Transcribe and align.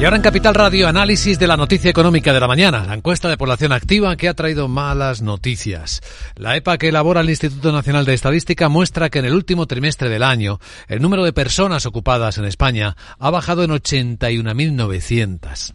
Y 0.00 0.04
ahora 0.04 0.16
en 0.16 0.22
Capital 0.22 0.54
Radio, 0.54 0.88
análisis 0.88 1.38
de 1.38 1.46
la 1.46 1.58
noticia 1.58 1.90
económica 1.90 2.32
de 2.32 2.40
la 2.40 2.48
mañana, 2.48 2.86
la 2.86 2.94
encuesta 2.94 3.28
de 3.28 3.36
población 3.36 3.70
activa 3.70 4.16
que 4.16 4.30
ha 4.30 4.34
traído 4.34 4.66
malas 4.66 5.20
noticias. 5.20 6.00
La 6.36 6.56
EPA 6.56 6.78
que 6.78 6.88
elabora 6.88 7.20
el 7.20 7.28
Instituto 7.28 7.70
Nacional 7.70 8.06
de 8.06 8.14
Estadística 8.14 8.70
muestra 8.70 9.10
que 9.10 9.18
en 9.18 9.26
el 9.26 9.34
último 9.34 9.66
trimestre 9.66 10.08
del 10.08 10.22
año 10.22 10.58
el 10.88 11.02
número 11.02 11.22
de 11.22 11.34
personas 11.34 11.84
ocupadas 11.84 12.38
en 12.38 12.46
España 12.46 12.96
ha 13.18 13.28
bajado 13.28 13.62
en 13.62 13.72
81.900. 13.72 15.74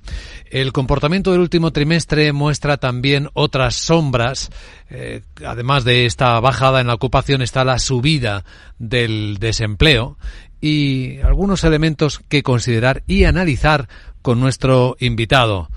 El 0.49 0.73
comportamiento 0.73 1.31
del 1.31 1.41
último 1.41 1.71
trimestre 1.71 2.33
muestra 2.33 2.77
también 2.77 3.29
otras 3.33 3.75
sombras. 3.75 4.49
Eh, 4.89 5.21
además 5.45 5.83
de 5.83 6.07
esta 6.07 6.39
bajada 6.39 6.81
en 6.81 6.87
la 6.87 6.95
ocupación 6.95 7.43
está 7.43 7.63
la 7.63 7.77
subida 7.77 8.43
del 8.79 9.37
desempleo 9.39 10.17
y 10.61 11.19
algunos 11.21 11.63
elementos 11.63 12.19
que 12.19 12.43
considerar 12.43 13.03
y 13.07 13.25
analizar 13.25 13.87
con 14.21 14.39
nuestro 14.39 14.95
invitado, 14.99 15.67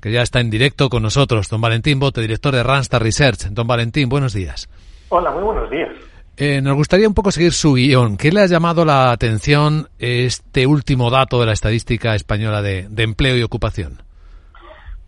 que 0.00 0.10
ya 0.10 0.22
está 0.22 0.40
en 0.40 0.50
directo 0.50 0.88
con 0.88 1.02
nosotros, 1.02 1.48
don 1.48 1.60
Valentín 1.60 2.00
Bote, 2.00 2.20
director 2.20 2.54
de 2.54 2.62
Randstad 2.62 3.00
Research. 3.00 3.48
Don 3.50 3.66
Valentín, 3.66 4.08
buenos 4.08 4.32
días. 4.32 4.68
Hola, 5.08 5.30
muy 5.30 5.42
buenos 5.42 5.70
días. 5.70 5.90
Eh, 6.36 6.60
nos 6.62 6.74
gustaría 6.74 7.06
un 7.06 7.14
poco 7.14 7.30
seguir 7.30 7.52
su 7.52 7.74
guion. 7.74 8.16
¿Qué 8.16 8.32
le 8.32 8.40
ha 8.40 8.46
llamado 8.46 8.84
la 8.84 9.12
atención 9.12 9.88
este 9.98 10.66
último 10.66 11.10
dato 11.10 11.38
de 11.38 11.46
la 11.46 11.52
estadística 11.52 12.14
española 12.14 12.62
de, 12.62 12.88
empleo 12.96 13.36
y 13.36 13.42
ocupación? 13.42 13.98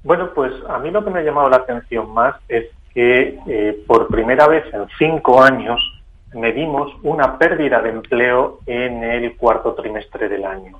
Bueno, 0.02 0.30
pues 0.34 0.52
a 0.68 0.78
mí 0.78 0.90
lo 0.90 1.02
que 1.02 1.10
me 1.10 1.20
ha 1.20 1.22
llamado 1.22 1.48
la 1.48 1.56
atención 1.56 2.12
más 2.12 2.36
es 2.48 2.66
que 2.92 3.38
eh, 3.48 3.84
por 3.86 4.06
primera 4.08 4.46
vez 4.46 4.62
en 4.72 4.86
cinco 4.98 5.42
años 5.42 5.80
medimos 6.34 6.92
una 7.02 7.38
pérdida 7.38 7.80
de 7.80 7.90
empleo 7.90 8.58
en 8.66 9.02
el 9.02 9.36
cuarto 9.36 9.74
trimestre 9.74 10.28
del 10.28 10.44
año. 10.44 10.78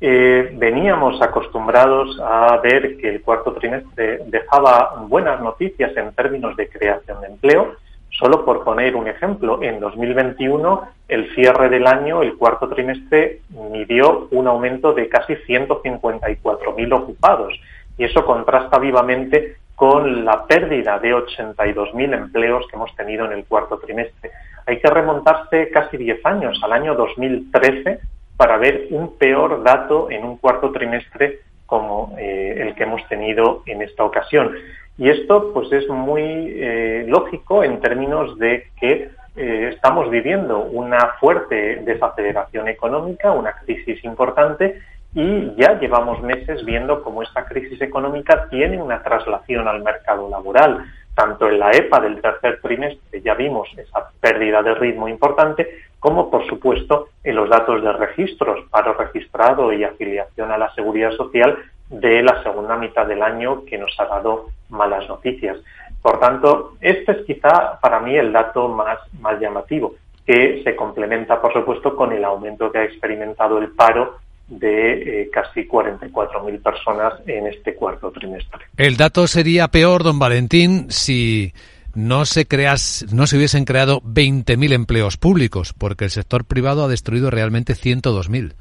Eh, 0.00 0.50
veníamos 0.54 1.22
acostumbrados 1.22 2.18
a 2.20 2.56
ver 2.56 2.96
que 2.96 3.08
el 3.08 3.22
cuarto 3.22 3.52
trimestre 3.52 4.18
dejaba 4.26 5.04
buenas 5.06 5.40
noticias 5.40 5.96
en 5.96 6.12
términos 6.12 6.56
de 6.56 6.68
creación 6.68 7.20
de 7.20 7.28
empleo. 7.28 7.76
Solo 8.10 8.44
por 8.44 8.64
poner 8.64 8.96
un 8.96 9.06
ejemplo, 9.06 9.62
en 9.62 9.78
2021 9.78 10.88
el 11.08 11.32
cierre 11.34 11.68
del 11.68 11.86
año, 11.86 12.20
el 12.22 12.36
cuarto 12.36 12.68
trimestre, 12.68 13.42
midió 13.70 14.26
un 14.32 14.48
aumento 14.48 14.92
de 14.92 15.08
casi 15.08 15.34
154.000 15.34 16.92
ocupados 16.92 17.54
y 17.96 18.04
eso 18.04 18.24
contrasta 18.24 18.78
vivamente 18.78 19.56
con 19.76 20.24
la 20.24 20.46
pérdida 20.46 20.98
de 20.98 21.14
82.000 21.14 22.14
empleos 22.14 22.66
que 22.68 22.76
hemos 22.76 22.94
tenido 22.96 23.24
en 23.26 23.32
el 23.32 23.44
cuarto 23.44 23.78
trimestre. 23.78 24.30
Hay 24.66 24.80
que 24.80 24.88
remontarse 24.88 25.70
casi 25.70 25.96
10 25.96 26.24
años, 26.24 26.60
al 26.62 26.72
año 26.72 26.94
2013, 26.94 28.00
para 28.36 28.56
ver 28.56 28.86
un 28.90 29.16
peor 29.18 29.62
dato 29.62 30.10
en 30.10 30.24
un 30.24 30.36
cuarto 30.36 30.72
trimestre 30.72 31.40
como 31.66 32.14
eh, 32.18 32.54
el 32.58 32.74
que 32.74 32.82
hemos 32.82 33.06
tenido 33.08 33.62
en 33.66 33.82
esta 33.82 34.04
ocasión. 34.04 34.52
Y 34.98 35.08
esto 35.08 35.52
pues 35.54 35.72
es 35.72 35.88
muy 35.88 36.22
eh, 36.22 37.04
lógico 37.08 37.64
en 37.64 37.80
términos 37.80 38.38
de 38.38 38.66
que 38.78 39.10
eh, 39.36 39.70
estamos 39.72 40.10
viviendo 40.10 40.64
una 40.64 41.14
fuerte 41.18 41.76
desaceleración 41.84 42.68
económica, 42.68 43.32
una 43.32 43.52
crisis 43.52 44.04
importante 44.04 44.80
y 45.14 45.54
ya 45.56 45.78
llevamos 45.78 46.22
meses 46.22 46.64
viendo 46.64 47.02
cómo 47.02 47.22
esta 47.22 47.44
crisis 47.46 47.80
económica 47.80 48.48
tiene 48.50 48.80
una 48.80 49.02
traslación 49.02 49.68
al 49.68 49.82
mercado 49.82 50.28
laboral. 50.28 50.84
Tanto 51.14 51.48
en 51.48 51.58
la 51.58 51.70
EPA 51.72 52.00
del 52.00 52.20
tercer 52.20 52.60
trimestre 52.62 53.20
ya 53.20 53.34
vimos 53.34 53.68
esa 53.76 54.10
pérdida 54.20 54.62
de 54.62 54.74
ritmo 54.74 55.08
importante, 55.08 55.82
como 56.00 56.30
por 56.30 56.46
supuesto 56.46 57.08
en 57.22 57.36
los 57.36 57.48
datos 57.48 57.82
de 57.82 57.92
registros, 57.92 58.64
paro 58.70 58.94
registrado 58.94 59.72
y 59.72 59.84
afiliación 59.84 60.50
a 60.50 60.58
la 60.58 60.74
seguridad 60.74 61.12
social 61.12 61.58
de 61.90 62.22
la 62.22 62.42
segunda 62.42 62.76
mitad 62.76 63.06
del 63.06 63.22
año 63.22 63.64
que 63.66 63.76
nos 63.76 63.94
ha 64.00 64.06
dado 64.06 64.46
malas 64.70 65.06
noticias. 65.08 65.58
Por 66.00 66.18
tanto, 66.18 66.72
este 66.80 67.12
es 67.12 67.18
quizá 67.26 67.78
para 67.80 68.00
mí 68.00 68.16
el 68.16 68.32
dato 68.32 68.68
más, 68.68 68.98
más 69.20 69.38
llamativo, 69.38 69.94
que 70.26 70.62
se 70.64 70.74
complementa, 70.74 71.40
por 71.40 71.52
supuesto, 71.52 71.94
con 71.94 72.12
el 72.12 72.24
aumento 72.24 72.72
que 72.72 72.78
ha 72.78 72.84
experimentado 72.84 73.58
el 73.58 73.68
paro 73.68 74.16
de 74.58 75.22
eh, 75.22 75.30
casi 75.32 75.66
44.000 75.66 76.62
personas 76.62 77.14
en 77.26 77.46
este 77.46 77.74
cuarto 77.74 78.10
trimestre. 78.10 78.66
El 78.76 78.96
dato 78.96 79.26
sería 79.26 79.68
peor, 79.68 80.02
don 80.02 80.18
Valentín, 80.18 80.90
si 80.90 81.52
no 81.94 82.24
se, 82.24 82.46
creas, 82.46 83.06
no 83.12 83.26
se 83.26 83.36
hubiesen 83.36 83.64
creado 83.64 84.00
20.000 84.02 84.72
empleos 84.72 85.16
públicos, 85.16 85.72
porque 85.72 86.04
el 86.04 86.10
sector 86.10 86.44
privado 86.44 86.84
ha 86.84 86.88
destruido 86.88 87.30
realmente 87.30 87.72
102.000. 87.72 88.54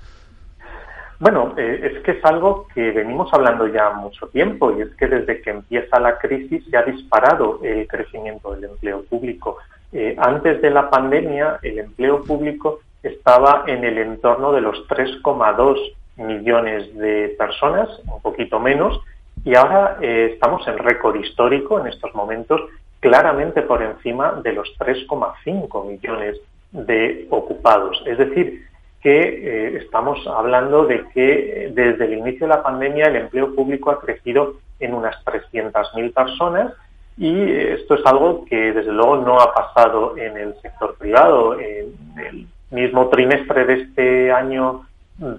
Bueno, 1.20 1.54
eh, 1.56 1.80
es 1.84 2.04
que 2.04 2.12
es 2.12 2.26
algo 2.26 2.68
que 2.74 2.92
venimos 2.92 3.32
hablando 3.32 3.68
ya 3.68 3.92
mucho 3.92 4.28
tiempo 4.28 4.76
y 4.76 4.82
es 4.82 4.90
que 4.96 5.08
desde 5.08 5.42
que 5.42 5.52
empieza 5.52 6.00
la 6.00 6.18
crisis 6.18 6.64
se 6.70 6.76
ha 6.76 6.82
disparado 6.82 7.60
el 7.64 7.88
crecimiento 7.88 8.56
del 8.56 8.64
empleo 8.64 9.04
público. 9.04 9.58
Eh, 9.94 10.16
antes 10.18 10.62
de 10.62 10.72
la 10.72 10.90
pandemia, 10.90 11.60
el 11.62 11.78
empleo 11.80 12.24
público 12.24 12.80
estaba 13.04 13.64
en 13.68 13.84
el 13.84 13.98
entorno 13.98 14.52
de 14.52 14.62
los 14.62 14.88
3,2 14.88 15.78
millones 16.18 16.96
de 16.96 17.36
personas, 17.38 17.90
un 18.06 18.22
poquito 18.22 18.60
menos, 18.60 19.00
y 19.44 19.56
ahora 19.56 19.98
eh, 20.02 20.32
estamos 20.34 20.68
en 20.68 20.78
récord 20.78 21.16
histórico 21.16 21.80
en 21.80 21.88
estos 21.88 22.14
momentos 22.14 22.62
claramente 23.00 23.64
por 23.64 23.82
encima 23.82 24.34
de 24.44 24.54
los 24.54 24.68
3,5 24.78 25.88
millones 25.88 26.40
de 26.72 27.28
ocupados. 27.32 28.04
Es 28.06 28.18
decir, 28.18 28.68
que 29.02 29.20
eh, 29.20 29.78
estamos 29.78 30.26
hablando 30.28 30.86
de 30.86 31.04
que 31.10 31.66
eh, 31.66 31.72
desde 31.74 32.06
el 32.06 32.14
inicio 32.20 32.48
de 32.48 32.54
la 32.54 32.62
pandemia 32.62 33.06
el 33.06 33.16
empleo 33.16 33.56
público 33.56 33.90
ha 33.90 34.00
crecido 34.00 34.58
en 34.80 34.94
unas 34.94 35.16
300.000 35.26 36.14
personas 36.14 36.74
y 37.18 37.52
esto 37.52 37.96
es 37.96 38.06
algo 38.06 38.46
que 38.46 38.72
desde 38.72 38.92
luego 38.92 39.18
no 39.18 39.40
ha 39.40 39.54
pasado 39.54 40.16
en 40.18 40.38
el 40.38 40.56
sector 40.62 40.96
privado. 40.98 41.60
En 41.60 41.94
el 42.18 42.48
mismo 42.72 43.10
trimestre 43.10 43.66
de 43.66 43.74
este 43.82 44.32
año 44.32 44.86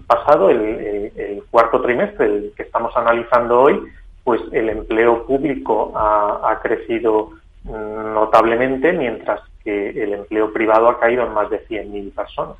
pasado, 0.06 0.50
el, 0.50 1.42
cuarto 1.50 1.80
trimestre, 1.82 2.26
el 2.26 2.52
que 2.56 2.62
estamos 2.62 2.96
analizando 2.96 3.60
hoy, 3.60 3.80
pues 4.22 4.40
el 4.52 4.68
empleo 4.68 5.26
público 5.26 5.92
ha, 5.96 6.52
ha 6.52 6.60
crecido 6.60 7.30
notablemente, 7.64 8.92
mientras 8.92 9.40
que 9.64 9.90
el 9.90 10.14
empleo 10.14 10.52
privado 10.52 10.88
ha 10.88 10.98
caído 11.00 11.26
en 11.26 11.32
más 11.32 11.50
de 11.50 11.66
100.000 11.66 12.12
personas. 12.14 12.56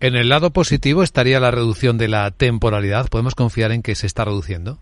En 0.00 0.16
el 0.16 0.30
lado 0.30 0.50
positivo 0.50 1.02
estaría 1.02 1.40
la 1.40 1.50
reducción 1.50 1.98
de 1.98 2.08
la 2.08 2.30
temporalidad. 2.30 3.08
¿Podemos 3.10 3.34
confiar 3.34 3.70
en 3.70 3.82
que 3.82 3.94
se 3.94 4.06
está 4.06 4.24
reduciendo? 4.24 4.78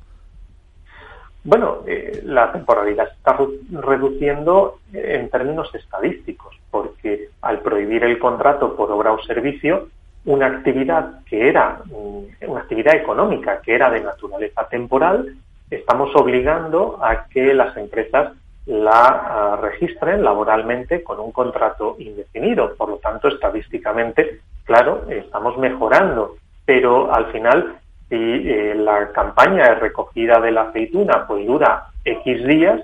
Bueno, 1.44 1.78
eh, 1.86 2.20
la 2.24 2.52
temporalidad 2.52 3.08
se 3.08 3.14
está 3.14 3.38
reduciendo 3.70 4.80
en 4.92 5.30
términos 5.30 5.72
estadísticos, 5.74 6.56
porque 6.70 7.30
al 7.42 7.60
prohibir 7.60 8.04
el 8.04 8.18
contrato 8.18 8.74
por 8.76 8.90
obra 8.90 9.12
o 9.12 9.22
servicio, 9.22 9.88
una 10.24 10.46
actividad 10.46 11.24
que 11.24 11.48
era 11.48 11.80
mm, 11.86 12.50
una 12.50 12.60
actividad 12.60 12.96
económica 12.96 13.60
que 13.62 13.74
era 13.74 13.90
de 13.90 14.00
naturaleza 14.00 14.68
temporal, 14.68 15.36
estamos 15.70 16.14
obligando 16.16 16.98
a 17.02 17.26
que 17.28 17.54
las 17.54 17.76
empresas 17.76 18.32
la 18.66 19.02
ah, 19.02 19.58
registren 19.62 20.22
laboralmente 20.22 21.02
con 21.02 21.18
un 21.20 21.32
contrato 21.32 21.96
indefinido. 21.98 22.74
Por 22.76 22.90
lo 22.90 22.96
tanto, 22.98 23.28
estadísticamente, 23.28 24.40
claro, 24.64 25.06
estamos 25.08 25.56
mejorando, 25.56 26.36
pero 26.66 27.12
al 27.12 27.32
final, 27.32 27.78
si 28.08 28.16
eh, 28.16 28.74
la 28.74 29.12
campaña 29.12 29.68
de 29.68 29.74
recogida 29.76 30.40
de 30.40 30.50
la 30.50 30.62
aceituna 30.62 31.26
pues 31.26 31.46
dura 31.46 31.88
X 32.04 32.46
días, 32.46 32.80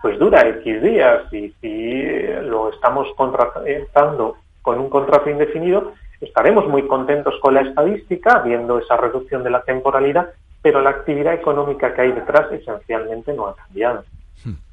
pues 0.00 0.18
dura 0.18 0.40
X 0.48 0.82
días 0.82 1.32
y 1.32 1.48
si 1.60 2.02
eh, 2.02 2.40
lo 2.42 2.70
estamos 2.70 3.08
contratando 3.16 4.36
con 4.62 4.78
un 4.78 4.88
contrato 4.88 5.30
indefinido, 5.30 5.92
estaremos 6.20 6.68
muy 6.68 6.86
contentos 6.86 7.34
con 7.40 7.54
la 7.54 7.62
estadística, 7.62 8.40
viendo 8.40 8.78
esa 8.78 8.96
reducción 8.96 9.42
de 9.42 9.50
la 9.50 9.62
temporalidad, 9.62 10.30
pero 10.62 10.80
la 10.80 10.90
actividad 10.90 11.34
económica 11.34 11.94
que 11.94 12.02
hay 12.02 12.12
detrás 12.12 12.50
esencialmente 12.52 13.32
no 13.32 13.46
ha 13.46 13.56
cambiado. 13.56 14.04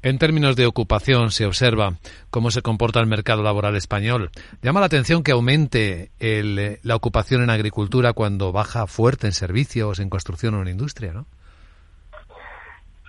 En 0.02 0.18
términos 0.18 0.56
de 0.56 0.66
ocupación, 0.66 1.30
se 1.30 1.46
observa 1.46 1.94
cómo 2.30 2.50
se 2.50 2.62
comporta 2.62 3.00
el 3.00 3.06
mercado 3.06 3.42
laboral 3.42 3.76
español. 3.76 4.30
Llama 4.62 4.80
la 4.80 4.86
atención 4.86 5.22
que 5.22 5.32
aumente 5.32 6.10
la 6.20 6.96
ocupación 6.96 7.42
en 7.42 7.50
agricultura 7.50 8.12
cuando 8.12 8.52
baja 8.52 8.86
fuerte 8.86 9.26
en 9.26 9.32
servicios, 9.32 9.98
en 9.98 10.10
construcción 10.10 10.54
o 10.54 10.62
en 10.62 10.68
industria, 10.68 11.12
¿no? 11.12 11.26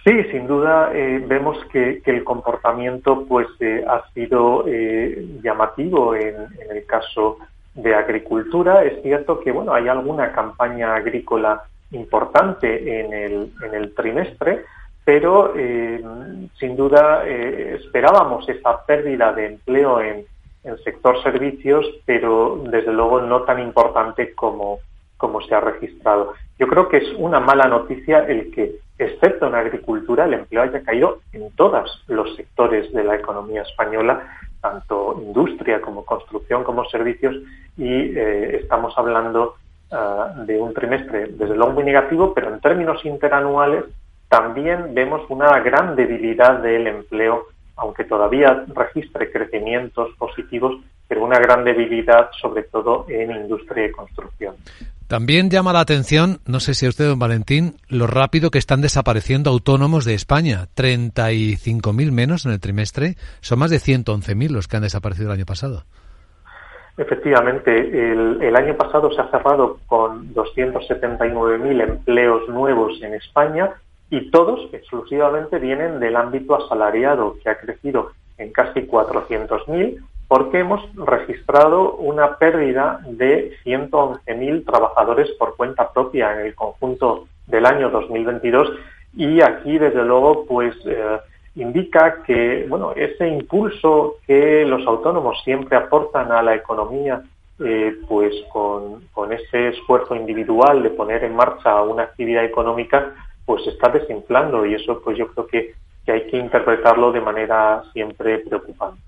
Sí, 0.07 0.23
sin 0.31 0.47
duda 0.47 0.91
eh, 0.93 1.21
vemos 1.27 1.57
que, 1.65 2.01
el 2.05 2.23
comportamiento 2.23 3.25
pues 3.27 3.47
eh, 3.59 3.83
ha 3.85 4.09
sido 4.13 4.63
eh, 4.65 5.27
llamativo 5.43 6.15
en, 6.15 6.35
en, 6.61 6.77
el 6.77 6.85
caso 6.85 7.39
de 7.75 7.93
agricultura. 7.93 8.85
Es 8.85 9.01
cierto 9.03 9.41
que 9.41 9.51
bueno 9.51 9.73
hay 9.73 9.89
alguna 9.89 10.31
campaña 10.31 10.95
agrícola 10.95 11.61
importante 11.91 13.01
en 13.01 13.13
el, 13.13 13.51
en 13.61 13.73
el 13.73 13.93
trimestre, 13.93 14.63
pero 15.07 15.53
eh, 15.55 16.03
sin 16.59 16.75
duda 16.75 17.25
eh, 17.25 17.79
esperábamos 17.79 18.47
esa 18.49 18.85
pérdida 18.85 19.31
de 19.31 19.45
empleo 19.45 20.01
en, 20.01 20.25
el 20.65 20.83
sector 20.83 21.23
servicios, 21.23 21.85
pero 22.05 22.61
desde 22.69 22.91
luego 22.91 23.21
no 23.21 23.43
tan 23.43 23.61
importante 23.61 24.33
como, 24.33 24.79
como 25.15 25.39
se 25.39 25.55
ha 25.55 25.61
registrado. 25.61 26.33
Yo 26.59 26.67
creo 26.67 26.89
que 26.89 26.97
es 26.97 27.13
una 27.17 27.39
mala 27.39 27.69
noticia 27.69 28.25
el 28.27 28.51
que, 28.51 28.79
excepto 28.97 29.47
en 29.47 29.55
agricultura, 29.55 30.25
el 30.25 30.33
empleo 30.33 30.63
haya 30.63 30.83
caído 30.83 31.19
en 31.31 31.49
todos 31.51 32.03
los 32.07 32.35
sectores 32.35 32.91
de 32.91 33.05
la 33.05 33.15
economía 33.15 33.61
española, 33.61 34.27
tanto 34.59 35.17
industria 35.21 35.79
como 35.79 36.03
construcción 36.03 36.65
como 36.65 36.83
servicios, 36.89 37.33
y 37.77 37.87
eh, 37.87 38.57
estamos 38.57 38.93
hablando 38.97 39.55
ah, 39.89 40.33
de 40.45 40.59
un 40.59 40.73
trimestre 40.73 41.27
desde 41.27 41.55
luego 41.55 41.71
muy 41.71 41.85
negativo, 41.85 42.33
pero 42.33 42.53
en 42.53 42.59
términos 42.59 43.05
interanuales 43.05 43.85
también 44.29 44.93
vemos 44.93 45.21
una 45.29 45.59
gran 45.61 45.95
debilidad 45.95 46.61
del 46.61 46.87
empleo, 46.87 47.45
aunque 47.75 48.03
todavía 48.03 48.65
registre 48.73 49.31
crecimientos 49.31 50.09
positivos, 50.17 50.81
pero 51.07 51.23
una 51.23 51.39
gran 51.39 51.63
debilidad 51.63 52.29
sobre 52.41 52.63
todo 52.63 53.05
en 53.07 53.31
industria 53.31 53.85
y 53.85 53.91
construcción. 53.91 54.55
También 55.07 55.49
llama 55.49 55.71
la 55.71 55.79
atención, 55.79 56.39
no 56.45 56.59
sé 56.59 56.73
si 56.73 56.85
a 56.85 56.89
usted, 56.89 57.07
don 57.07 57.17
Valentín, 57.17 57.75
lo 57.87 58.07
rápido 58.07 58.51
que 58.51 58.57
están 58.57 58.81
desapareciendo 58.81 59.49
autónomos 59.49 60.03
de 60.03 60.13
España. 60.13 60.65
35.000 60.75 62.11
menos 62.11 62.45
en 62.45 62.51
el 62.51 62.59
trimestre. 62.59 63.15
Son 63.39 63.57
más 63.57 63.71
de 63.71 63.77
111.000 63.77 64.49
los 64.49 64.67
que 64.67 64.75
han 64.75 64.83
desaparecido 64.83 65.29
el 65.29 65.37
año 65.37 65.45
pasado. 65.45 65.83
Efectivamente, 66.97 67.71
el, 67.71 68.41
el 68.41 68.55
año 68.57 68.75
pasado 68.75 69.09
se 69.13 69.21
ha 69.21 69.31
cerrado 69.31 69.79
con 69.85 70.33
279.000 70.33 71.83
empleos 71.87 72.49
nuevos 72.49 73.01
en 73.01 73.13
España 73.13 73.71
y 74.09 74.31
todos 74.31 74.69
exclusivamente 74.73 75.59
vienen 75.59 75.99
del 75.99 76.15
ámbito 76.15 76.55
asalariado, 76.55 77.35
que 77.43 77.49
ha 77.49 77.57
crecido 77.57 78.11
en 78.37 78.51
casi 78.51 78.81
400.000, 78.81 80.01
porque 80.27 80.59
hemos 80.59 80.81
registrado 80.95 81.95
una 81.95 82.37
pérdida 82.37 82.99
de 83.07 83.53
111.000 83.63 84.65
trabajadores 84.65 85.31
por 85.39 85.55
cuenta 85.55 85.91
propia 85.91 86.33
en 86.33 86.47
el 86.47 86.55
conjunto 86.55 87.27
del 87.47 87.65
año 87.65 87.89
2022 87.89 88.71
y 89.15 89.41
aquí 89.41 89.77
desde 89.77 90.03
luego 90.03 90.45
pues 90.45 90.75
eh, 90.85 91.17
indica 91.55 92.23
que 92.23 92.65
bueno 92.67 92.91
ese 92.91 93.27
impulso 93.27 94.17
que 94.27 94.65
los 94.65 94.85
autónomos 94.85 95.41
siempre 95.43 95.77
aportan 95.77 96.31
a 96.31 96.41
la 96.41 96.55
economía 96.55 97.21
eh, 97.59 97.95
pues 98.07 98.33
con, 98.51 99.05
con 99.13 99.31
ese 99.31 99.69
esfuerzo 99.69 100.13
individual 100.13 100.83
de 100.83 100.89
poner 100.89 101.23
en 101.23 101.35
marcha 101.35 101.81
una 101.81 102.03
actividad 102.03 102.43
económica 102.43 103.13
pues 103.47 103.63
se 103.63 103.69
está 103.69 103.89
desinflando 103.89 104.65
y 104.65 104.75
eso 104.75 105.01
pues 105.01 105.17
yo 105.17 105.27
creo 105.29 105.47
que, 105.47 105.73
hay 106.11 106.27
que 106.29 106.37
interpretarlo 106.37 107.11
de 107.11 107.19
manera 107.19 107.81
siempre 107.91 108.39
preocupante. 108.39 109.01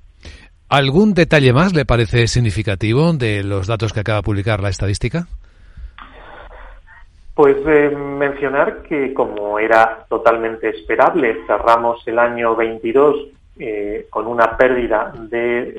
¿Algún 0.67 1.13
detalle 1.13 1.53
más 1.53 1.73
le 1.73 1.85
parece 1.85 2.27
significativo 2.27 3.13
de 3.13 3.43
los 3.43 3.67
datos 3.67 3.93
que 3.93 4.01
acaba 4.01 4.17
de 4.19 4.23
publicar 4.23 4.61
la 4.61 4.69
estadística? 4.69 5.27
Pues 7.33 7.55
eh, 7.65 7.89
mencionar 7.95 8.81
que 8.83 9.13
como 9.13 9.59
era 9.59 10.05
totalmente 10.09 10.69
esperable, 10.69 11.37
cerramos 11.47 12.05
el 12.05 12.19
año 12.19 12.55
22 12.55 13.15
eh, 13.59 14.07
con 14.09 14.27
una 14.27 14.57
pérdida 14.57 15.13
de 15.29 15.73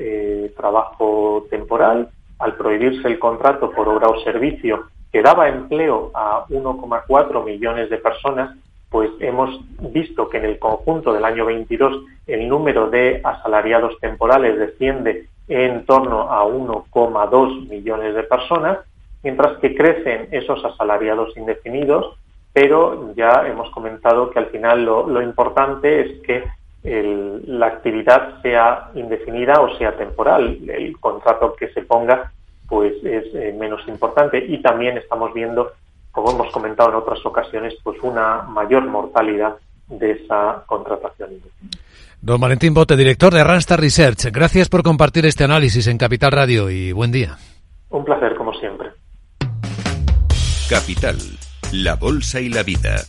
eh, 0.45 0.53
trabajo 0.57 1.45
temporal 1.49 2.09
al 2.39 2.55
prohibirse 2.55 3.07
el 3.07 3.19
contrato 3.19 3.71
por 3.71 3.87
obra 3.87 4.07
o 4.07 4.23
servicio 4.23 4.87
que 5.11 5.21
daba 5.21 5.49
empleo 5.49 6.11
a 6.13 6.45
1,4 6.49 7.43
millones 7.43 7.89
de 7.89 7.97
personas, 7.97 8.55
pues 8.89 9.09
hemos 9.19 9.59
visto 9.93 10.29
que 10.29 10.37
en 10.37 10.45
el 10.45 10.59
conjunto 10.59 11.13
del 11.13 11.25
año 11.25 11.45
22 11.45 12.03
el 12.27 12.47
número 12.47 12.89
de 12.89 13.21
asalariados 13.23 13.97
temporales 13.99 14.57
desciende 14.57 15.27
en 15.47 15.85
torno 15.85 16.31
a 16.31 16.45
1,2 16.45 17.69
millones 17.69 18.15
de 18.15 18.23
personas, 18.23 18.79
mientras 19.23 19.57
que 19.57 19.75
crecen 19.75 20.27
esos 20.31 20.63
asalariados 20.63 21.35
indefinidos, 21.37 22.15
pero 22.53 23.13
ya 23.15 23.47
hemos 23.47 23.69
comentado 23.71 24.29
que 24.29 24.39
al 24.39 24.47
final 24.47 24.83
lo, 24.83 25.21
importante 25.21 26.01
es 26.01 26.21
que 26.21 26.43
la 26.83 27.67
actividad 27.67 28.41
sea 28.41 28.89
indefinida 28.95 29.61
o 29.61 29.77
sea 29.77 29.95
temporal. 29.95 30.57
El 30.67 30.99
contrato 30.99 31.55
que 31.55 31.69
se 31.69 31.83
ponga 31.83 32.31
pues 32.71 32.93
es 33.03 33.25
eh, 33.35 33.53
menos 33.59 33.85
importante 33.89 34.41
y 34.47 34.61
también 34.61 34.97
estamos 34.97 35.33
viendo, 35.33 35.73
como 36.09 36.31
hemos 36.31 36.53
comentado 36.53 36.91
en 36.91 36.95
otras 36.95 37.19
ocasiones, 37.25 37.73
pues 37.83 38.01
una 38.01 38.43
mayor 38.43 38.85
mortalidad 38.85 39.57
de 39.89 40.11
esa 40.11 40.63
contratación. 40.65 41.31
Don 42.21 42.39
Valentín 42.39 42.73
Bote, 42.73 42.95
director 42.95 43.33
de 43.33 43.43
Randstad 43.43 43.77
Research, 43.77 44.31
gracias 44.31 44.69
por 44.69 44.83
compartir 44.83 45.25
este 45.25 45.43
análisis 45.43 45.85
en 45.87 45.97
Capital 45.97 46.31
Radio 46.31 46.69
y 46.69 46.93
buen 46.93 47.11
día. 47.11 47.35
Un 47.89 48.05
placer, 48.05 48.35
como 48.35 48.53
siempre. 48.53 48.87
Capital, 50.69 51.17
la 51.73 51.97
Bolsa 51.97 52.39
y 52.39 52.47
la 52.47 52.63
Vida. 52.63 53.01